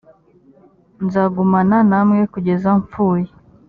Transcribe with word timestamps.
nzagumana 1.05 1.77
namwe 1.89 2.21
kugeza 2.33 2.69
mpfuye 2.81 3.29